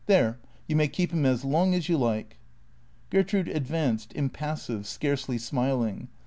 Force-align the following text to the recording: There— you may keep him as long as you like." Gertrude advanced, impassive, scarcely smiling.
There— 0.07 0.39
you 0.67 0.75
may 0.75 0.87
keep 0.87 1.11
him 1.11 1.27
as 1.27 1.45
long 1.45 1.75
as 1.75 1.87
you 1.87 1.95
like." 1.95 2.39
Gertrude 3.11 3.47
advanced, 3.47 4.13
impassive, 4.13 4.87
scarcely 4.87 5.37
smiling. 5.37 6.07